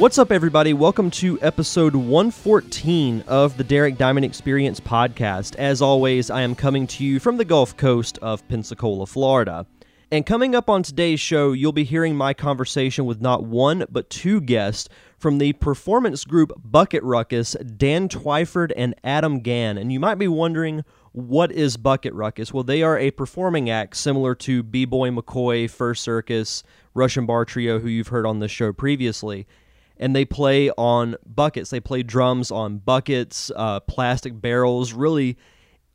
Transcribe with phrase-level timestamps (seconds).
[0.00, 0.72] What's up, everybody?
[0.72, 5.56] Welcome to episode 114 of the Derek Diamond Experience podcast.
[5.56, 9.66] As always, I am coming to you from the Gulf Coast of Pensacola, Florida.
[10.10, 14.08] And coming up on today's show, you'll be hearing my conversation with not one, but
[14.08, 14.88] two guests
[15.18, 19.76] from the performance group Bucket Ruckus, Dan Twiford and Adam Gann.
[19.76, 20.82] And you might be wondering,
[21.12, 22.54] what is Bucket Ruckus?
[22.54, 26.62] Well, they are a performing act similar to B Boy McCoy, First Circus,
[26.94, 29.46] Russian Bar Trio, who you've heard on this show previously
[30.00, 31.70] and they play on buckets.
[31.70, 35.36] They play drums on buckets, uh, plastic barrels, really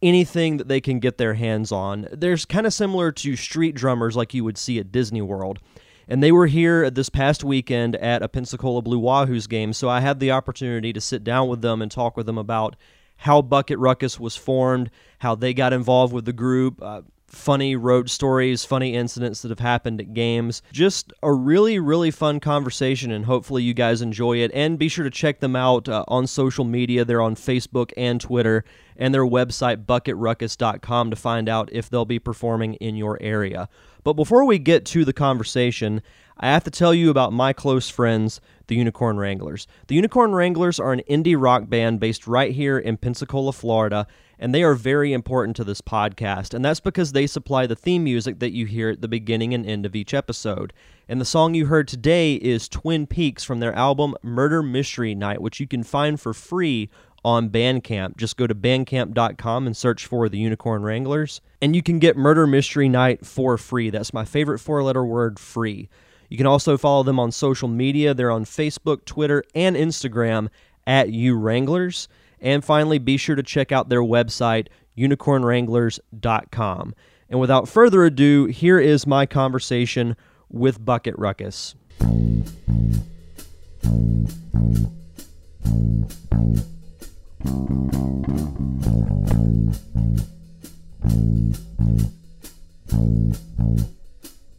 [0.02, 2.08] anything that they can get their hands on.
[2.12, 5.60] There's kind of similar to street drummers like you would see at Disney World.
[6.08, 10.02] And they were here this past weekend at a Pensacola Blue Wahoos game, so I
[10.02, 12.76] had the opportunity to sit down with them and talk with them about
[13.18, 18.10] how Bucket Ruckus was formed, how they got involved with the group, uh, funny road
[18.10, 20.62] stories, funny incidents that have happened at games.
[20.72, 24.52] Just a really, really fun conversation, and hopefully you guys enjoy it.
[24.54, 27.06] And be sure to check them out uh, on social media.
[27.06, 28.64] They're on Facebook and Twitter,
[28.96, 33.70] and their website, bucketruckus.com, to find out if they'll be performing in your area.
[34.04, 36.02] But before we get to the conversation,
[36.38, 39.68] I have to tell you about my close friends, the Unicorn Wranglers.
[39.88, 44.54] The Unicorn Wranglers are an indie rock band based right here in Pensacola, Florida, and
[44.54, 48.40] they are very important to this podcast, and that's because they supply the theme music
[48.40, 50.74] that you hear at the beginning and end of each episode.
[51.08, 55.42] And the song you heard today is Twin Peaks from their album Murder Mystery Night,
[55.42, 56.90] which you can find for free
[57.24, 58.18] on Bandcamp.
[58.18, 62.46] Just go to bandcamp.com and search for the Unicorn Wranglers, and you can get Murder
[62.46, 63.90] Mystery Night for free.
[63.90, 65.90] That's my favorite four letter word free.
[66.30, 68.14] You can also follow them on social media.
[68.14, 70.50] They're on Facebook, Twitter, and Instagram
[70.88, 72.08] at U Wranglers.
[72.40, 76.96] And finally, be sure to check out their website, unicornwranglers.com.
[77.30, 80.16] And without further ado, here is my conversation
[80.50, 81.76] with Bucket Ruckus.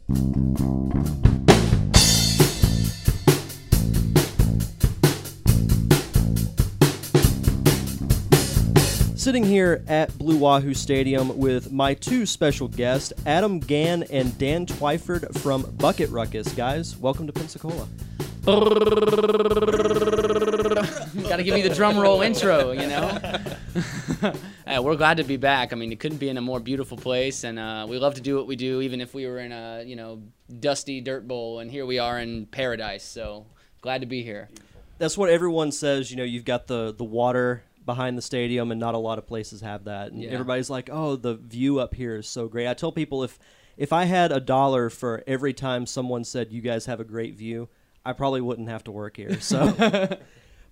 [0.07, 0.23] Sitting
[9.43, 15.37] here at Blue Wahoo Stadium with my two special guests, Adam Gann and Dan Twiford
[15.39, 16.53] from Bucket Ruckus.
[16.53, 17.89] Guys, welcome to Pensacola.
[21.27, 23.19] Got to give me the drum roll intro, you know.
[24.65, 25.73] yeah, we're glad to be back.
[25.73, 28.21] I mean, it couldn't be in a more beautiful place, and uh, we love to
[28.21, 30.21] do what we do, even if we were in a you know
[30.59, 33.03] dusty dirt bowl, and here we are in paradise.
[33.03, 33.45] So
[33.81, 34.47] glad to be here.
[34.97, 36.09] That's what everyone says.
[36.09, 39.27] You know, you've got the the water behind the stadium, and not a lot of
[39.27, 40.11] places have that.
[40.13, 40.29] And Yeah.
[40.29, 43.37] everybody's like, "Oh, the view up here is so great." I tell people if
[43.75, 47.35] if I had a dollar for every time someone said you guys have a great
[47.35, 47.67] view,
[48.07, 49.37] I probably wouldn't have to work here.
[49.41, 50.17] So.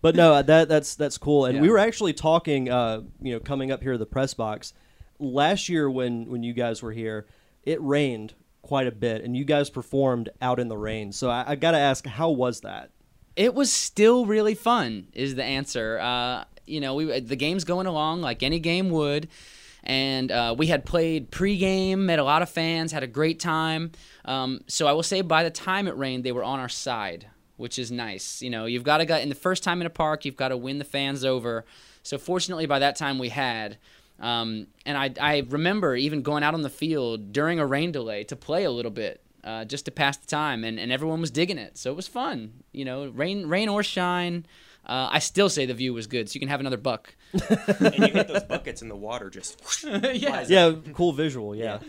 [0.02, 1.46] But no, uh, that that's that's cool.
[1.46, 4.74] And we were actually talking, uh, you know, coming up here to the press box
[5.18, 7.26] last year when when you guys were here.
[7.64, 11.12] It rained quite a bit, and you guys performed out in the rain.
[11.12, 12.92] So I, I got to ask, how was that?
[13.36, 15.98] It was still really fun, is the answer.
[16.00, 19.28] Uh, you know, we the game's going along like any game would,
[19.86, 23.92] and uh, we had played pregame, met a lot of fans, had a great time.
[24.26, 27.28] Um, so I will say, by the time it rained, they were on our side,
[27.58, 28.42] which is nice.
[28.42, 30.50] You know, you've got to get in the first time in a park, you've got
[30.50, 31.66] to win the fans over.
[32.04, 33.78] So fortunately, by that time we had.
[34.20, 38.24] Um, and I, I remember even going out on the field during a rain delay
[38.26, 41.32] to play a little bit uh, just to pass the time, and, and everyone was
[41.32, 41.78] digging it.
[41.78, 44.46] So it was fun, you know, rain rain or shine.
[44.86, 47.16] Uh, I still say the view was good, so you can have another buck.
[47.34, 49.60] and you hit those buckets in the water just.
[49.84, 50.46] yeah.
[50.48, 51.56] Yeah, cool visual.
[51.56, 51.80] Yeah.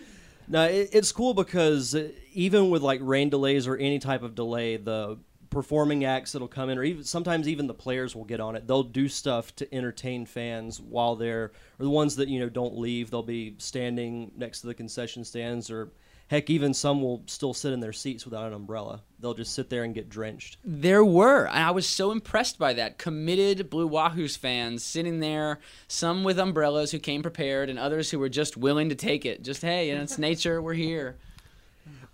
[0.49, 4.35] No, it, it's cool because uh, even with like rain delays or any type of
[4.35, 5.19] delay, the
[5.51, 8.67] performing acts that'll come in, or even sometimes even the players will get on it.
[8.67, 12.79] They'll do stuff to entertain fans while they're, or the ones that you know don't
[12.79, 13.11] leave.
[13.11, 15.91] They'll be standing next to the concession stands, or
[16.29, 19.03] heck, even some will still sit in their seats without an umbrella.
[19.21, 20.59] They'll just sit there and get drenched.
[20.65, 22.99] There were, and I was so impressed by that.
[22.99, 28.19] Committed Blue Wahoos fans sitting there, some with umbrellas who came prepared, and others who
[28.19, 29.43] were just willing to take it.
[29.43, 30.61] Just hey, you know, it's nature.
[30.61, 31.17] We're here.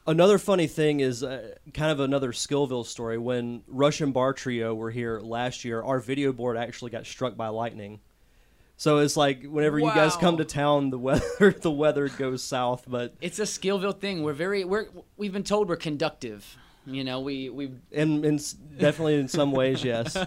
[0.04, 3.18] Another funny thing is uh, kind of another Skillville story.
[3.18, 7.48] When Russian Bar Trio were here last year, our video board actually got struck by
[7.48, 8.00] lightning.
[8.82, 12.84] So it's like whenever you guys come to town, the weather the weather goes south.
[12.88, 14.24] But It's a Skillville thing.
[14.24, 16.56] We're very we're we've been told we're conductive.
[16.84, 18.40] You know, we we in, in
[18.76, 20.16] definitely in some ways, yes.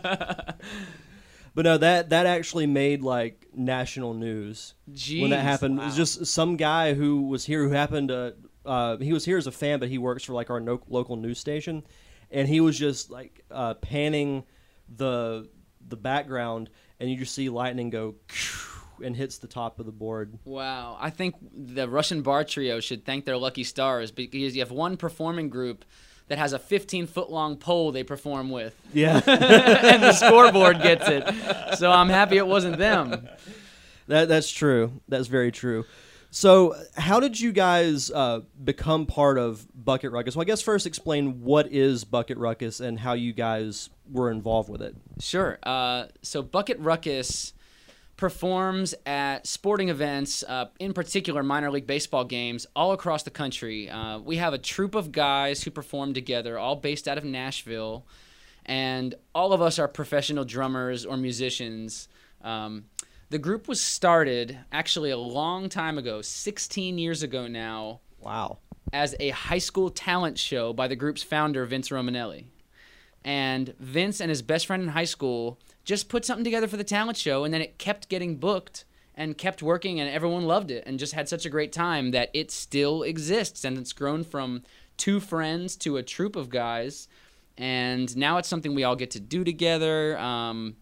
[1.54, 5.80] But no, that that actually made like national news when that Jeez, happened.
[5.80, 8.36] It was just some guy who was here who happened to.
[8.66, 11.18] Uh, he was here as a fan, but he works for like our no- local
[11.18, 11.84] news station,
[12.32, 14.46] and he was just like uh, panning
[14.88, 15.48] the
[15.88, 18.16] the background, and you just see lightning go
[19.04, 20.38] and hits the top of the board.
[20.46, 24.72] Wow, I think the Russian bar trio should thank their lucky stars because you have
[24.72, 25.86] one performing group
[26.28, 31.08] that has a 15 foot long pole they perform with, Yeah, and the scoreboard gets
[31.08, 31.78] it.
[31.78, 33.28] So I'm happy it wasn't them.
[34.08, 35.02] that that's true.
[35.08, 35.86] That's very true.
[36.32, 40.36] So, how did you guys uh, become part of Bucket Ruckus?
[40.36, 44.70] Well, I guess first explain what is Bucket Ruckus and how you guys were involved
[44.70, 44.96] with it.
[45.20, 45.58] Sure.
[45.64, 47.54] Uh, so Bucket Ruckus
[48.18, 53.90] performs at sporting events, uh, in particular minor league baseball games, all across the country.
[53.90, 58.06] Uh, we have a troupe of guys who perform together, all based out of Nashville,
[58.66, 62.08] and all of us are professional drummers or musicians.
[62.42, 62.86] Um,
[63.32, 68.60] the group was started actually a long time ago, 16 years ago now, Wow.
[68.94, 72.46] as a high school talent show by the group's founder, Vince Romanelli.
[73.26, 76.84] And Vince and his best friend in high school just put something together for the
[76.84, 78.86] talent show, and then it kept getting booked
[79.16, 82.30] and kept working, and everyone loved it and just had such a great time that
[82.34, 83.64] it still exists.
[83.64, 84.62] And it's grown from
[84.98, 87.08] two friends to a troupe of guys.
[87.58, 90.18] And now it's something we all get to do together.
[90.20, 90.76] Um,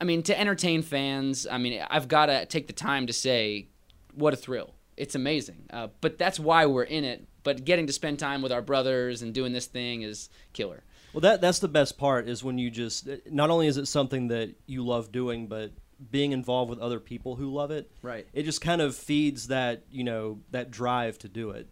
[0.00, 3.68] I mean, to entertain fans, I mean, I've got to take the time to say,
[4.14, 4.74] what a thrill.
[4.96, 5.66] It's amazing.
[5.70, 7.28] Uh, but that's why we're in it.
[7.44, 10.82] But getting to spend time with our brothers and doing this thing is killer.
[11.18, 14.28] Well, that that's the best part is when you just not only is it something
[14.28, 15.72] that you love doing, but
[16.12, 17.90] being involved with other people who love it.
[18.02, 18.28] Right.
[18.32, 21.66] It just kind of feeds that you know that drive to do it.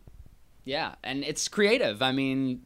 [0.65, 2.03] Yeah, and it's creative.
[2.03, 2.63] I mean,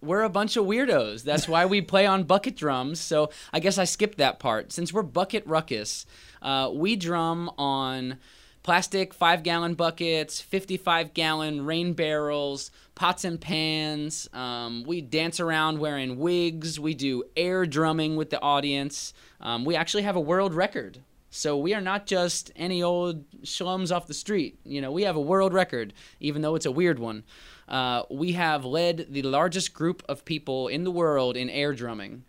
[0.00, 1.24] we're a bunch of weirdos.
[1.24, 3.00] That's why we play on bucket drums.
[3.00, 4.70] So I guess I skipped that part.
[4.70, 6.06] Since we're Bucket Ruckus,
[6.40, 8.18] uh, we drum on
[8.64, 14.28] plastic five gallon buckets, 55 gallon rain barrels, pots and pans.
[14.32, 16.80] Um, we dance around wearing wigs.
[16.80, 19.14] We do air drumming with the audience.
[19.40, 20.98] Um, we actually have a world record.
[21.30, 24.58] So we are not just any old schlums off the street.
[24.64, 27.24] You know, we have a world record, even though it's a weird one.
[27.68, 32.24] Uh, we have led the largest group of people in the world in air drumming.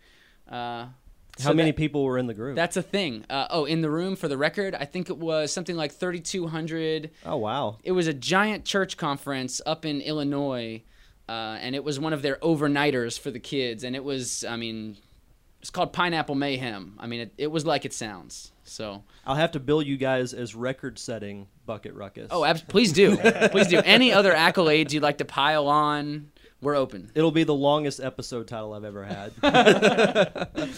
[0.50, 0.86] Uh,
[1.38, 2.56] How so many that- people were in the group?
[2.56, 3.24] That's a thing.
[3.28, 7.10] Uh, oh, in the room for the record, I think it was something like 3,200.
[7.26, 7.78] oh wow.
[7.84, 10.82] It was a giant church conference up in Illinois,
[11.28, 13.84] uh, and it was one of their overnighters for the kids.
[13.84, 14.96] And it was, I mean,
[15.60, 16.94] it's called Pineapple Mayhem.
[16.98, 18.52] I mean, it, it was like it sounds.
[18.64, 22.28] So, I'll have to bill you guys as record-setting Bucket Ruckus.
[22.32, 23.16] oh, abs- please do,
[23.50, 23.78] please do.
[23.84, 26.30] Any other accolades you'd like to pile on,
[26.60, 27.10] we're open.
[27.14, 29.32] It'll be the longest episode title I've ever had.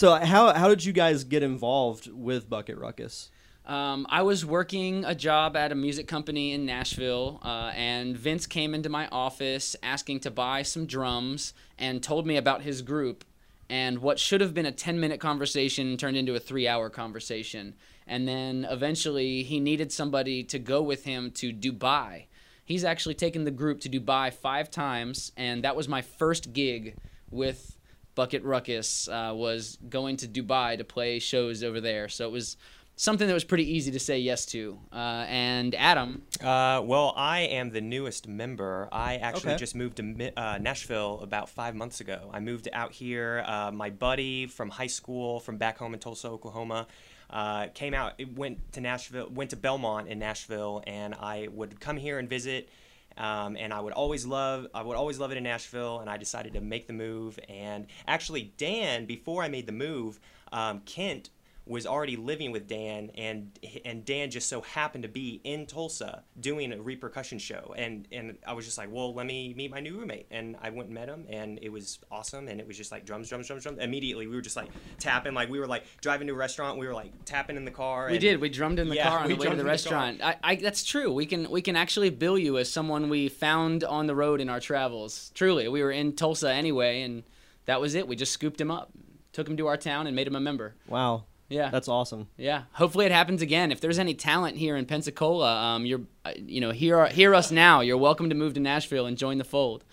[0.00, 3.30] so how how did you guys get involved with Bucket Ruckus?
[3.66, 8.46] Um, I was working a job at a music company in Nashville, uh, and Vince
[8.46, 13.26] came into my office asking to buy some drums and told me about his group.
[13.68, 17.74] And what should have been a 10 minute conversation turned into a three hour conversation.
[18.06, 22.24] And then eventually he needed somebody to go with him to Dubai.
[22.64, 26.96] He's actually taken the group to Dubai five times, and that was my first gig
[27.30, 27.76] with
[28.14, 29.08] Bucket Ruckus.
[29.08, 32.56] Uh, was going to Dubai to play shows over there, so it was
[32.96, 34.78] something that was pretty easy to say yes to.
[34.92, 38.88] Uh, and Adam, Uh, well, I am the newest member.
[38.92, 39.58] I actually Okay.
[39.58, 42.30] just moved to uh, Nashville about five months ago.
[42.32, 43.42] I moved out here.
[43.46, 46.86] Uh, my buddy from high school, from back home in Tulsa, Oklahoma,
[47.30, 48.14] uh, came out.
[48.18, 52.28] It went to Nashville, went to Belmont in Nashville, and I would come here and
[52.28, 52.68] visit.
[53.16, 56.00] Um, and I would always love, I would always love it in Nashville.
[56.00, 57.38] And I decided to make the move.
[57.48, 60.20] And actually, Dan, before I made the move,
[60.52, 61.30] um, Kent
[61.70, 66.24] was already living with Dan, and and Dan just so happened to be in Tulsa
[66.38, 69.78] doing a repercussion show, and and I was just like, well, let me meet my
[69.78, 72.76] new roommate, and I went and met him, and it was awesome, and it was
[72.76, 73.78] just like drums, drums, drums, drums.
[73.80, 76.86] Immediately, we were just like tapping, like we were like driving to a restaurant, we
[76.88, 78.06] were like tapping in the car.
[78.08, 78.40] we and- did.
[78.40, 80.20] We drummed in the Yeah, car on the way to the in the restaurant.
[80.22, 81.12] I, I, that's true.
[81.12, 84.48] We can we can actually bill you as someone we found on the road in
[84.48, 85.30] our travels.
[85.34, 87.22] Truly, we were in Tulsa anyway, and
[87.66, 88.08] that was it.
[88.08, 88.90] We just scooped him up,
[89.32, 90.74] took him to our town, and made him a member.
[90.88, 92.28] Wow, Yeah, that's awesome.
[92.38, 93.72] Yeah, hopefully it happens again.
[93.72, 97.50] If there's any talent here in Pensacola, um, you're, uh, you know, hear hear us
[97.50, 97.80] now.
[97.80, 99.84] You're welcome to move to Nashville and join the fold.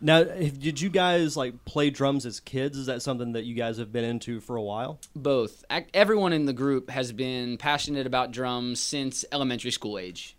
[0.00, 2.78] Now, did you guys like play drums as kids?
[2.78, 5.00] Is that something that you guys have been into for a while?
[5.16, 5.64] Both.
[5.92, 10.36] Everyone in the group has been passionate about drums since elementary school age.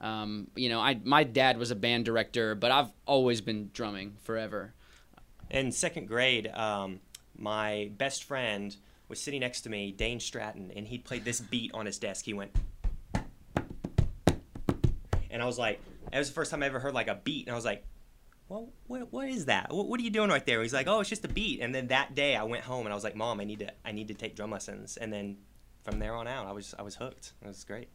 [0.00, 4.16] Um, you know, I my dad was a band director, but I've always been drumming
[4.22, 4.74] forever.
[5.50, 7.00] In second grade, um,
[7.36, 8.76] my best friend
[9.08, 12.24] was sitting next to me, Dane Stratton, and he played this beat on his desk.
[12.24, 12.54] He went,
[15.30, 15.80] and I was like,
[16.12, 17.84] that was the first time I ever heard like a beat, and I was like,
[18.48, 19.72] well, what, what is that?
[19.72, 20.62] What, what are you doing right there?
[20.62, 21.60] He's like, oh, it's just a beat.
[21.60, 23.70] And then that day, I went home and I was like, mom, I need to,
[23.84, 24.96] I need to take drum lessons.
[24.96, 25.36] And then
[25.84, 27.34] from there on out, I was, I was hooked.
[27.42, 27.90] It was great.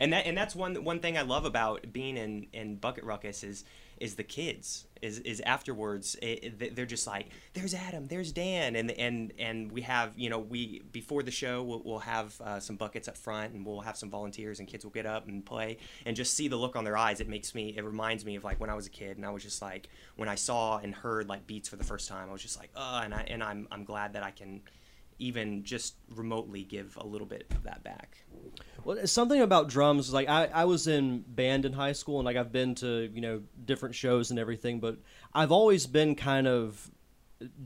[0.00, 3.44] And that, and that's one, one thing I love about being in, in Bucket Ruckus
[3.44, 3.64] is,
[3.98, 8.74] is the kids is, is afterwards it, it- they're just like there's Adam there's Dan
[8.76, 12.58] and and and we have you know we before the show we'll, we'll have uh,
[12.60, 15.44] some buckets up front and we'll have some volunteers and kids will get up and
[15.44, 17.20] play and just see the look on their eyes.
[17.20, 19.30] It makes me it reminds me of like when I was a kid and I
[19.30, 22.32] was just like when I saw and heard like beats for the first time I
[22.32, 24.62] was just like oh and I and I'm I'm glad that I can
[25.18, 28.18] even just remotely give a little bit of that back
[28.84, 30.12] Well, something about drums.
[30.12, 33.20] Like I, I was in band in high school, and like I've been to you
[33.20, 34.98] know different shows and everything, but
[35.32, 36.90] I've always been kind of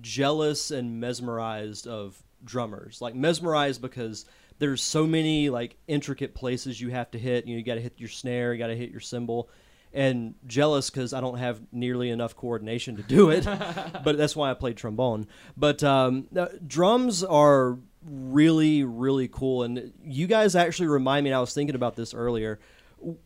[0.00, 3.00] jealous and mesmerized of drummers.
[3.00, 4.24] Like mesmerized because
[4.58, 7.46] there's so many like intricate places you have to hit.
[7.46, 9.48] You know, you got to hit your snare, you got to hit your cymbal.
[9.92, 13.44] And jealous because I don't have nearly enough coordination to do it,
[14.04, 15.26] but that's why I played trombone.
[15.56, 16.28] But um,
[16.66, 21.96] drums are really really cool and you guys actually remind me i was thinking about
[21.96, 22.58] this earlier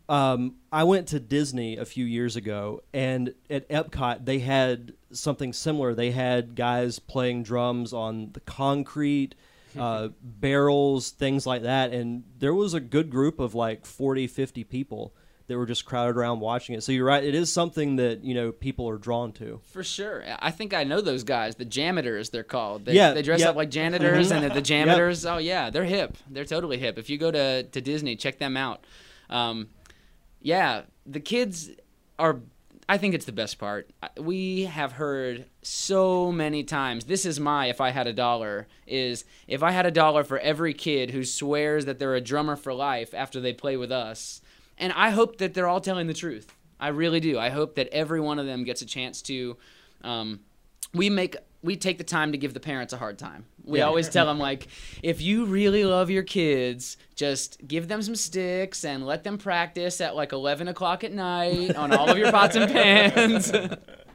[0.09, 5.52] um, i went to disney a few years ago and at epcot they had something
[5.52, 9.35] similar they had guys playing drums on the concrete
[9.78, 14.64] uh, barrels things like that and there was a good group of like 40 50
[14.64, 15.14] people
[15.52, 18.35] that were just crowded around watching it so you're right it is something that you
[18.35, 20.25] know people are drawn to For sure.
[20.38, 22.85] I think I know those guys, the JAMMitors they're called.
[22.85, 23.50] They, Yeah, they dress yep.
[23.50, 25.26] up like janitors and they're the janitors.
[25.26, 26.16] Oh yeah, they're hip.
[26.30, 26.99] They're totally hip.
[26.99, 28.85] If you go to, to Disney, check them out.
[29.28, 29.68] Um,
[30.40, 31.71] yeah, the kids
[32.18, 32.40] are
[32.88, 33.90] I think it's the best part.
[34.18, 37.04] We have heard so many times.
[37.04, 40.38] This is my if I had a dollar is if I had a dollar for
[40.38, 44.40] every kid who swears that they're a drummer for life after they play with us.
[44.78, 46.52] And I hope that they're all telling the truth.
[46.80, 47.38] I really do.
[47.38, 49.56] I hope that every one of them gets a chance to
[50.02, 50.40] um,
[50.94, 53.44] we make we take the time to give the parents a hard time.
[53.64, 53.84] We Yeah.
[53.86, 54.66] always tell them like,
[55.00, 60.00] if you really love your kids, just give them some sticks and let them practice
[60.00, 63.52] at like eleven o'clock at night on all of your pots and pans.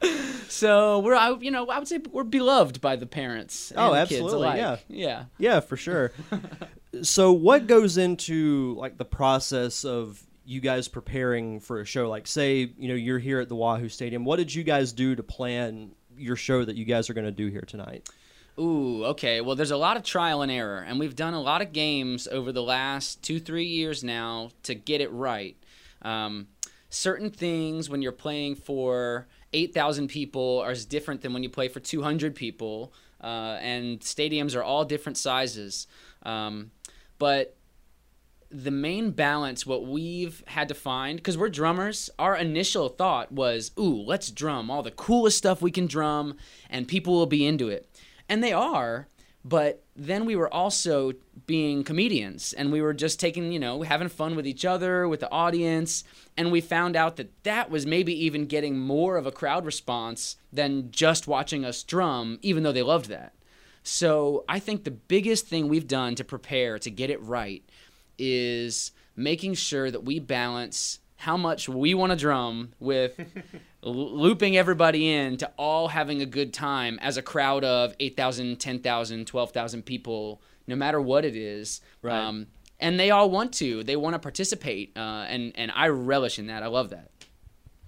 [0.50, 3.72] so we're, I, you know, I would say we're beloved by the parents.
[3.76, 4.58] Oh, and kids absolutely, alike.
[4.58, 4.78] yeah.
[4.90, 5.24] yeah.
[5.38, 6.12] Yeah, for sure.
[7.02, 12.10] so, what goes into like the process of you guys preparing for a show?
[12.10, 14.24] Like, say, you know, you're here at the Wahoo Stadium.
[14.24, 17.32] What did you guys do to plan your show that you guys are going to
[17.32, 18.10] do here tonight?
[18.58, 19.42] Ooh, okay.
[19.42, 22.28] Well, there's a lot of trial and error, and we've done a lot of games
[22.28, 25.58] over the last two, three years now to get it right.
[26.02, 26.48] Um,
[26.90, 31.82] certain things when you're playing for 8,000 people are different than when you play for
[31.82, 35.88] 200 people, uh, and stadiums are all different sizes.
[36.24, 36.72] Um,
[37.20, 37.57] but
[38.50, 43.72] the main balance what we've had to find because we're drummers our initial thought was
[43.78, 46.36] ooh let's drum all the coolest stuff we can drum
[46.70, 47.90] and people will be into it.
[48.30, 49.08] And they are
[49.44, 51.14] but then we were also
[51.46, 55.20] being comedians and we were just taking you know having fun with each other with
[55.20, 56.04] the audience
[56.36, 60.38] and we found out that that was maybe even getting more of a crowd response
[60.52, 63.34] than just watching us drum even though they loved that.
[63.84, 67.64] So I think the biggest thing we've done to prepare to get it right
[68.18, 73.20] is making sure that we balance how much we want to drum with
[73.84, 78.60] l- looping everybody in to all having a good time as a crowd of 8,000,
[78.60, 81.82] 10,000, 12,000 people, no matter what it is.
[82.04, 82.46] Right.
[82.80, 83.84] and they all want to.
[83.84, 86.62] They want to participate, uh, and and I relish in that.
[86.62, 87.10] I love that.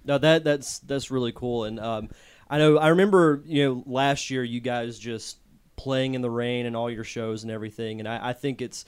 [0.04, 1.64] No, that that's that's really cool.
[1.64, 2.08] And um,
[2.48, 5.38] I know I remember you know last year you guys just
[5.76, 8.00] playing in the rain and all your shows and everything.
[8.00, 8.84] And I, I think it's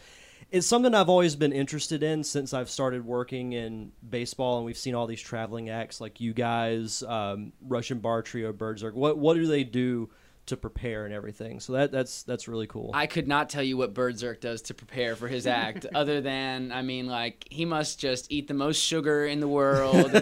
[0.53, 4.59] it's something I've always been interested in since I've started working in baseball.
[4.59, 8.93] And we've seen all these traveling acts like you guys, um, Russian Bar Trio, BirdZerk.
[8.93, 10.11] What what do they do
[10.45, 11.59] to prepare and everything?
[11.59, 12.91] So that that's that's really cool.
[12.93, 16.71] I could not tell you what BirdZerk does to prepare for his act, other than
[16.71, 20.15] I mean, like he must just eat the most sugar in the world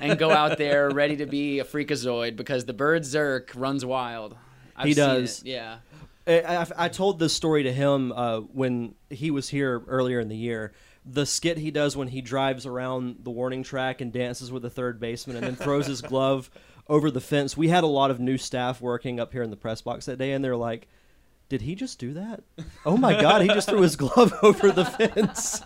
[0.00, 4.36] and go out there ready to be a freakazoid because the BirdZerk runs wild.
[4.76, 5.42] I've He does.
[5.44, 5.78] Yeah.
[6.28, 10.36] I, I, told this story to him uh, when he was here earlier in the
[10.36, 10.72] year.
[11.06, 14.68] The skit he does when he drives around the warning track and dances with the
[14.68, 16.50] third baseman and then throws his glove
[16.86, 17.56] over the fence.
[17.56, 20.18] We had a lot of new staff working up here in the press box that
[20.18, 20.86] day, and they're like,
[21.48, 22.42] "Did he just do that?
[22.84, 25.62] Oh my God, he just threw his glove over the fence."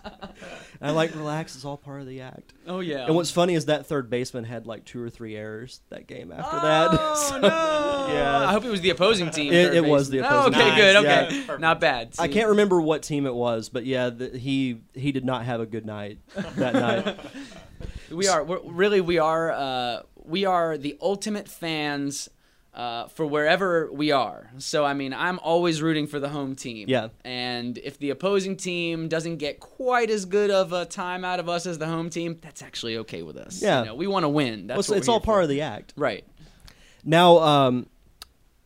[0.83, 3.07] And I'm like, "Relax, it's all part of the act." Oh yeah.
[3.07, 6.33] And what's funny is that third baseman had like two or three errors that game
[6.33, 6.91] after that.
[7.01, 7.49] Oh So, no!
[8.13, 8.49] yeah.
[8.49, 9.53] I hope it was the opposing team.
[9.53, 10.77] It- it was the opposing Oh, okay, team.
[10.77, 10.97] good.
[10.97, 11.57] Okay, yeah.
[11.59, 12.15] not bad.
[12.19, 15.61] I can't remember what team it was, but yeah, the, he he did not have
[15.61, 16.19] a good night
[16.57, 17.19] that night.
[18.11, 22.29] We are we're, really we are uh, we are the ultimate fans
[22.75, 24.51] uh, for wherever we are.
[24.59, 26.89] So I mean, I'm always rooting for the home team.
[26.89, 27.09] Yeah.
[27.25, 31.49] And if the opposing team doesn't get quite as good of a time out of
[31.49, 33.61] us as the home team, that's actually okay with us.
[33.63, 33.81] Yeah.
[33.81, 34.67] You know, we want to win.
[34.69, 35.43] That's Well, it's it's all part for.
[35.43, 35.93] of the act.
[35.97, 36.25] right.
[37.05, 37.87] Now, um,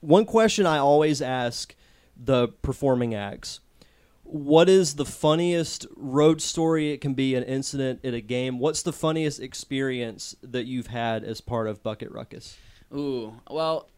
[0.00, 1.74] one question I always ask
[2.16, 3.60] the performing acts:
[4.22, 6.92] What is the funniest road story?
[6.92, 8.58] It can be an incident at a game.
[8.58, 12.56] What's the funniest experience that you've had as part of Bucket Ruckus?
[12.94, 13.88] Ooh, well,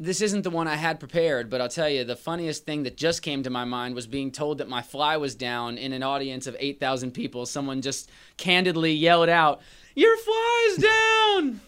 [0.00, 2.96] this isn't the one I had prepared, but I'll tell you, the funniest thing that
[2.96, 6.04] just came to my mind was being told that my fly was down in an
[6.04, 7.46] audience of 8,000 people.
[7.46, 9.60] Someone just candidly yelled out,
[9.96, 11.60] Your fly's down!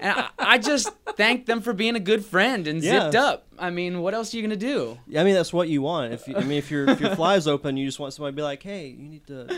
[0.00, 3.00] And I, I just thanked them for being a good friend and Yeah.
[3.02, 3.46] zipped up.
[3.58, 4.98] I mean, what else are you going to do?
[5.08, 6.12] Yeah, I mean, that's what you want.
[6.12, 8.36] If you, I mean, if your if your fly's open, you just want somebody to
[8.36, 9.48] be like, "Hey, you need to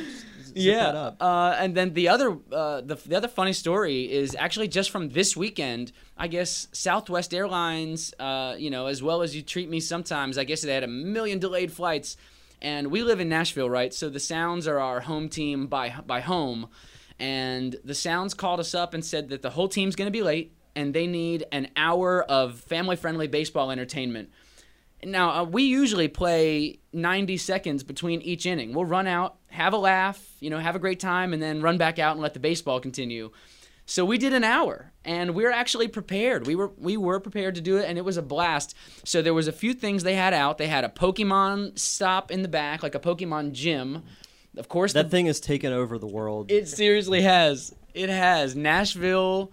[0.43, 4.35] zip that up." Uh, and then the other, uh, the, the other funny story is
[4.39, 5.93] actually just from this weekend.
[6.17, 10.39] I guess Southwest Airlines, uh, you know, as well as you treat me sometimes.
[10.39, 12.17] I guess they had a million delayed flights,
[12.63, 13.93] and we live in Nashville, right?
[13.93, 16.69] So the Sounds are our home team by by home,
[17.21, 20.23] and the Sounds called us up and said that the whole team's going to be
[20.23, 24.31] late, and they need an hour of family-friendly baseball entertainment.
[25.05, 28.75] Now, uh, we usually play 90 seconds between each inning.
[28.75, 31.79] We'll run out, have a laugh, you know, have a great time, and then run
[31.79, 33.31] back out and let the baseball continue.
[33.87, 36.47] So we did an hour, and we were actually prepared.
[36.47, 38.75] We were we were prepared to do it, and it was a blast.
[39.05, 40.59] So there was a few things they had out.
[40.59, 44.05] They had a Pokemon stop in the back, like a Pokemon gym.
[44.57, 46.51] Of course, That the, thing has taken over the world.
[46.51, 47.75] it seriously has.
[47.95, 48.57] It has.
[48.57, 49.53] Nashville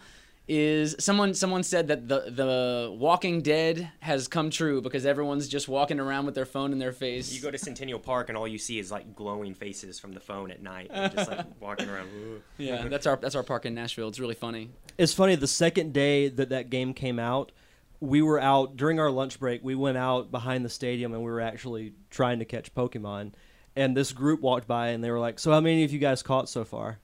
[0.50, 5.68] is someone someone said that the the Walking Dead has come true because everyone's just
[5.68, 7.34] walking around with their phone in their face.
[7.34, 10.20] You go to Centennial Park and all you see is like glowing faces from the
[10.22, 12.08] phone at night, and just like walking around.
[12.16, 14.08] "Ooh." yeah, that's our that's our park in Nashville.
[14.08, 14.70] It's really funny.
[14.98, 15.36] It's funny.
[15.36, 17.52] The second day that that game came out,
[18.00, 19.64] we were out during our lunch break.
[19.64, 23.34] We went out behind the stadium and we were actually trying to catch Pokemon.
[23.78, 26.24] And this group walked by and they were like, "So how many of you guys
[26.24, 27.00] caught so far?"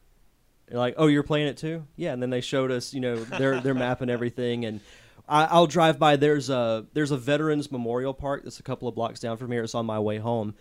[0.67, 2.13] They're like, "Oh, you're playing it too?" Yeah.
[2.13, 4.65] And then they showed us, you know, their their map and everything.
[4.65, 4.81] And
[5.27, 6.15] I, I'll drive by.
[6.15, 9.63] There's a there's a Veterans Memorial Park that's a couple of blocks down from here.
[9.63, 10.55] It's on my way home,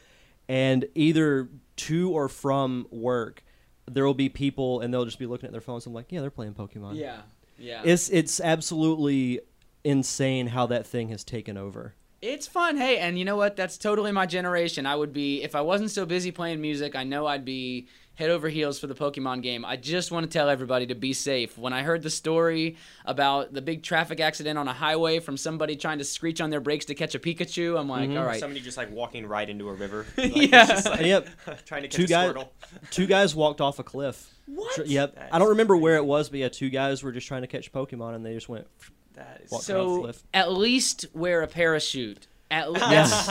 [0.48, 3.42] and either to or from work,
[3.90, 5.87] there will be people and they'll just be looking at their phones.
[5.87, 7.22] I'm like, "Yeah, they're playing Pokemon." Yeah,
[7.59, 7.83] yeah.
[7.85, 9.40] It's it's absolutely
[9.85, 11.94] insane how that thing has taken over.
[12.23, 12.77] It's fun.
[12.77, 13.57] Hey, and you know what?
[13.57, 14.87] That's totally my generation.
[14.87, 16.95] I would be if I wasn't so busy playing music.
[16.95, 19.65] I know I'd be head over heels for the Pokemon game.
[19.65, 21.59] I just want to tell everybody to be safe.
[21.59, 25.75] When I heard the story about the big traffic accident on a highway from somebody
[25.75, 28.19] trying to screech on their brakes to catch a Pikachu, I'm like, mm-hmm.
[28.19, 28.39] all right.
[28.39, 30.07] Somebody just like walking right into a river.
[30.17, 30.67] Like, Yeah.
[30.67, 31.29] just, like, yep,
[31.67, 32.49] trying to catch two a guys Squirtle.
[32.91, 34.33] two guys walked off a cliff.
[34.47, 34.87] What?
[34.87, 35.17] Yep.
[35.17, 37.43] That I don't is remember where it was, but yeah, two guys were just trying
[37.43, 38.69] to catch Pokemon and they just went.
[39.14, 42.27] That is Walk- So at least wear a parachute.
[42.51, 43.31] At least,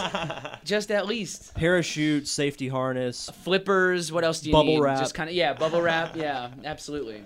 [0.63, 1.53] just at least.
[1.53, 4.11] Parachute, safety harness, Flippers.
[4.11, 4.79] What else do you Bubble need?
[4.81, 4.99] wrap.
[4.99, 6.15] Just kind of yeah, bubble wrap.
[6.15, 7.23] Yeah, absolutely.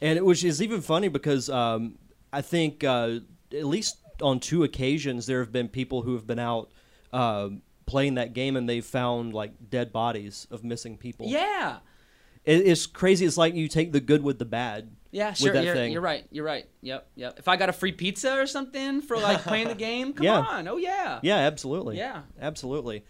[0.00, 1.98] and it which is even funny because um,
[2.32, 3.18] I think uh,
[3.52, 6.70] at least on two occasions there have been people who have been out
[7.12, 7.50] uh,
[7.84, 11.26] playing that game and they've found like dead bodies of missing people.
[11.28, 11.78] Yeah.
[12.44, 13.26] It, it's crazy.
[13.26, 14.90] It's like you take the good with the bad.
[15.10, 15.54] Yeah, sure.
[15.54, 15.92] You're, thing.
[15.92, 16.26] you're right.
[16.30, 16.66] You're right.
[16.82, 17.38] Yep, yep.
[17.38, 20.40] If I got a free pizza or something for like playing the game, come Yeah.
[20.40, 20.68] on.
[20.68, 21.18] Oh yeah.
[21.22, 21.96] Yeah, absolutely.
[21.96, 22.22] Yeah.
[22.40, 23.04] absolutely.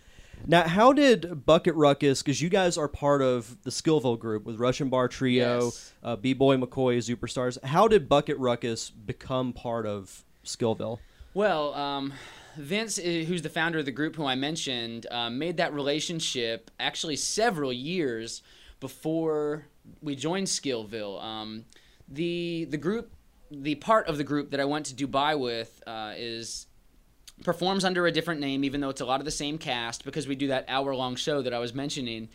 [0.46, 2.22] Now, how did Bucket Ruckus?
[2.22, 5.92] Because you guys are part of the Skillville group with Russian Bar Trio, Yes.
[6.04, 7.62] uh, B Boy McCoy, ZOOperstars.
[7.64, 10.98] How did Bucket Ruckus become part of Skillville?
[11.34, 12.12] Well, um,
[12.56, 16.70] Vince, uh, who's the founder of the group, who I mentioned, uh, made that relationship
[16.78, 18.42] actually several years
[18.78, 19.66] before
[20.00, 21.20] we joined Skillville.
[21.22, 21.64] Um,
[22.08, 23.12] the the group,
[23.50, 26.66] the part of the group that I went to Dubai with, uh, is
[27.44, 30.26] performs under a different name, even though it's a lot of the same cast because
[30.26, 32.28] we do that hour long show that I was mentioning.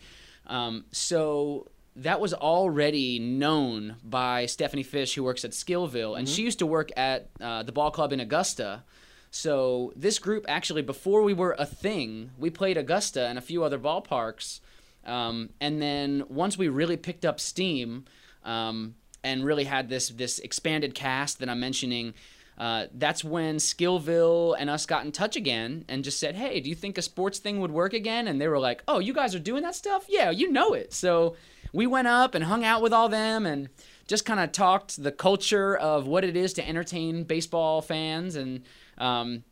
[0.46, 6.42] Um, so that was already known by Stephanie Fish, who works at Skillville, and she
[6.42, 8.82] used to work at uh, the ball club in Augusta.
[9.30, 13.62] So this group actually, before we were a thing, we played Augusta and a few
[13.62, 14.60] other ballparks,
[15.04, 18.04] um, and then once we really picked up steam.
[18.44, 22.14] Um, and really had this this expanded cast that I'm mentioning.
[22.56, 26.68] Uh, that's when Skillville and us got in touch again and just said, "Hey, do
[26.68, 29.34] you think a sports thing would work again?" And they were like, "Oh, you guys
[29.34, 30.06] are doing that stuff?
[30.08, 31.34] Yeah, you know it." So
[31.72, 33.68] we went up and hung out with all them and
[34.06, 38.62] just kind of talked the culture of what it is to entertain baseball fans and
[38.98, 39.42] um,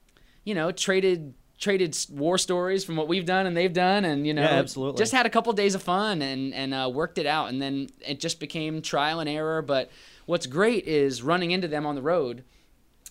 [0.44, 4.34] you know traded traded war stories from what we've done and they've done and you
[4.34, 4.98] know Yeah, absolutely.
[4.98, 7.88] just had a couple days of fun and and uh, worked it out and then
[8.06, 9.88] it just became trial and error but
[10.26, 12.42] what's great is running into them on the road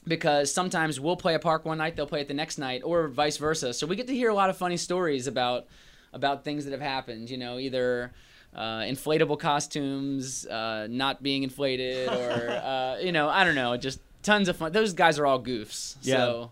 [0.05, 3.07] because sometimes we'll play a park one night they'll play it the next night or
[3.07, 5.65] vice versa so we get to hear a lot of funny stories about
[6.11, 8.11] about things that have happened you know either
[8.53, 13.99] uh, inflatable costumes uh, not being inflated or uh, you know i don't know just
[14.23, 16.15] tons of fun those guys are all goofs Yeah.
[16.17, 16.51] so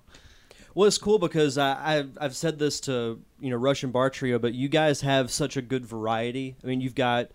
[0.75, 4.39] Well, it's cool because I, I've I've said this to you know Russian Bar Trio,
[4.39, 6.55] but you guys have such a good variety.
[6.63, 7.29] I mean, you've got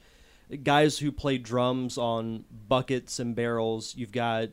[0.62, 3.94] guys who play drums on buckets and barrels.
[3.97, 4.51] You've got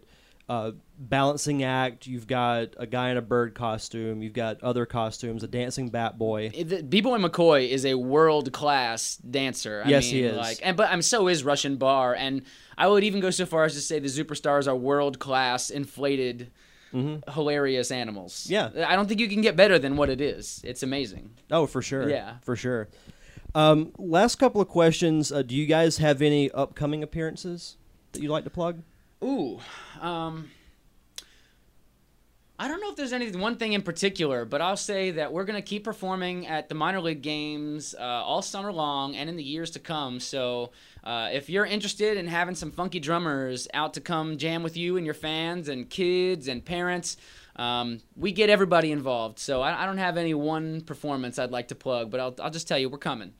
[0.50, 2.08] uh, balancing act.
[2.08, 4.22] You've got a guy in a bird costume.
[4.22, 5.44] You've got other costumes.
[5.44, 6.50] A dancing bat boy.
[6.89, 9.84] B Boy McCoy is a world class dancer.
[9.86, 10.38] I Yes, mean, he is.
[10.38, 12.41] Like, and but I'm so is Russian Bar, and
[12.78, 16.52] I would even go so far as to say the ZOOperstars are world class inflated.
[16.93, 18.47] Hilarious animals.
[18.49, 18.77] Mm-hmm.
[18.77, 18.88] Yeah.
[18.89, 20.62] I don't think you can get better than what it is.
[20.63, 21.32] It's amazing.
[21.49, 22.10] Oh, for sure.
[22.10, 22.36] Yeah.
[22.41, 22.89] for sure.
[23.54, 25.32] Um, last couple of questions.
[25.32, 27.77] Uh, do you guys have any upcoming appearances
[28.13, 28.82] that you'd like to plug?
[29.23, 29.60] Ooh,
[29.99, 30.49] um,
[32.62, 35.45] I don't know if there's any one thing in particular, but I'll say that we're
[35.45, 39.43] gonna keep performing at the minor league games uh, all summer long and in the
[39.43, 40.19] years to come.
[40.19, 40.69] So
[41.04, 44.97] uh, if you're interested in having some funky drummers out to come jam with you
[44.97, 47.17] and your fans and kids and parents.
[47.56, 51.67] Um, we get everybody involved, so I, I don't have any one performance I'd like
[51.69, 53.34] to plug, but I'll, I'll just tell you we're coming,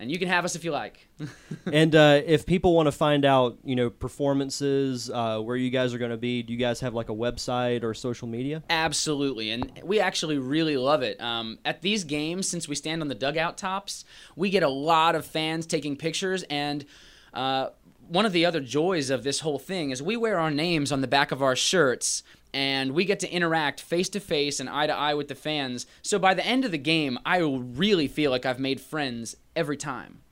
[0.00, 1.06] and you can have us if you like.
[1.72, 5.92] and uh, if people want to find out, you know, performances, uh, where you guys
[5.92, 8.62] are going to be, do you guys have like a website or social media?
[8.70, 11.20] Absolutely, and we actually really love it.
[11.20, 15.14] Um, at these games, since we stand on the dugout tops, we get a lot
[15.14, 16.44] of fans taking pictures.
[16.44, 16.86] And
[17.34, 17.68] uh,
[18.08, 21.02] one of the other joys of this whole thing is we wear our names on
[21.02, 24.86] the back of our shirts, and we get to interact face to face and eye
[24.86, 25.86] to eye with the fans.
[26.02, 29.36] So by the end of the game, I will really feel like I've made friends
[29.54, 30.22] every time.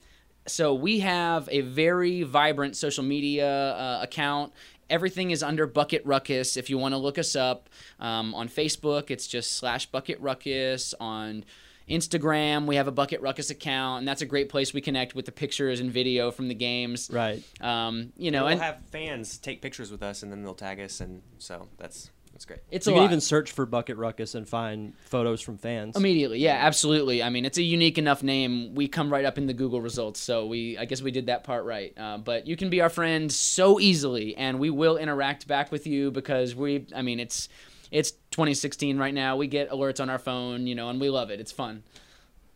[0.46, 4.52] So we have a very vibrant social media uh, account.
[4.88, 6.56] Everything is under Bucket Ruckus.
[6.56, 7.68] If you want to look us up
[8.00, 10.94] um, on Facebook, it's just slash Bucket Ruckus.
[10.98, 11.44] On
[11.88, 15.26] Instagram, we have a Bucket Ruckus account, and that's a great place we connect with
[15.26, 17.10] the pictures and video from the games.
[17.12, 17.42] Right.
[17.60, 20.80] Um, you know, we'll and have fans take pictures with us, and then they'll tag
[20.80, 22.60] us, and so that's that's great.
[22.70, 23.08] it's you a can lot.
[23.08, 25.96] even search for Bucket Ruckus and find photos from fans.
[25.96, 27.20] Immediately, yeah, absolutely.
[27.20, 28.76] I mean, it's a unique enough name.
[28.76, 31.42] We come right up in the Google results, so we I guess we did that
[31.42, 31.92] part right.
[31.98, 35.86] Uh, but you can be our friend so easily, and we will interact back with
[35.86, 36.86] you because we.
[36.94, 37.48] I mean, it's
[37.90, 39.36] it's 2016 right now.
[39.36, 41.40] We get alerts on our phone, you know, and we love it.
[41.40, 41.82] It's fun.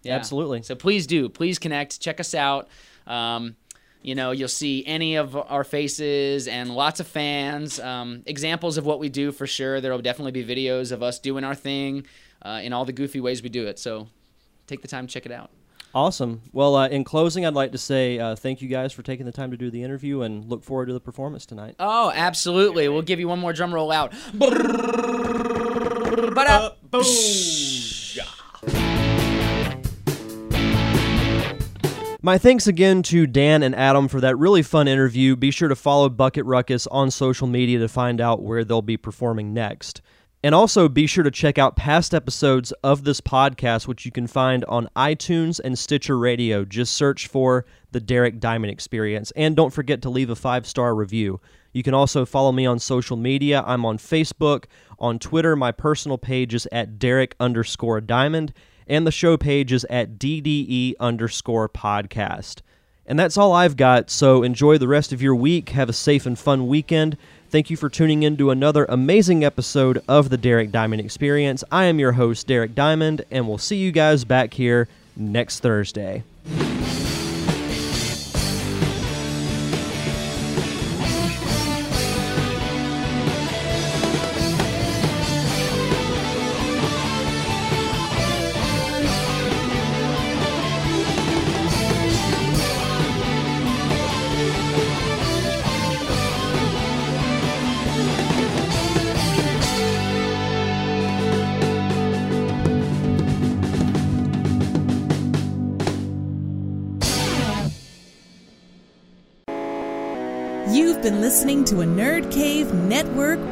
[0.04, 0.14] Yeah.
[0.14, 0.62] Absolutely.
[0.62, 2.68] So please do, please connect, check us out.
[3.04, 3.56] Um,
[4.00, 7.80] you know, you'll see any of our faces and lots of fans.
[7.80, 9.80] Um, examples of what we do for sure.
[9.80, 12.06] There will definitely be videos of us doing our thing
[12.42, 13.80] uh, in all the goofy ways we do it.
[13.80, 14.06] So
[14.68, 15.50] take the time to check it out.
[15.94, 16.40] Awesome.
[16.52, 19.32] Well, uh, in closing, I'd like to say uh, thank you guys for taking the
[19.32, 21.74] time to do the interview and look forward to the performance tonight.
[21.78, 22.88] Oh, absolutely.
[22.88, 24.14] We'll give you one more drum roll out.
[26.34, 26.70] Ba-da.
[32.24, 35.34] My thanks again to Dan and Adam for that really fun interview.
[35.34, 38.96] Be sure to follow Bucket Ruckus on social media to find out where they'll be
[38.96, 40.00] performing next.
[40.44, 44.26] And also be sure to check out past episodes of this podcast, which you can
[44.26, 46.64] find on iTunes and Stitcher Radio.
[46.64, 49.32] Just search for The Derek Diamond Experience.
[49.36, 51.40] And don't forget to leave a five star review.
[51.72, 53.62] You can also follow me on social media.
[53.64, 54.64] I'm on Facebook.
[54.98, 58.52] On Twitter, my personal page is at Derek underscore Diamond
[58.86, 62.60] and the show page is at DDE underscore podcast.
[63.06, 65.70] And that's all I've got, so enjoy the rest of your week.
[65.70, 67.16] Have a safe and fun weekend.
[67.52, 71.62] Thank you for tuning in to another amazing episode of the Derek Diamond Experience.
[71.70, 76.24] I am your host, Derek Diamond, and we'll see you guys back here next Thursday.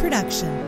[0.00, 0.59] Production.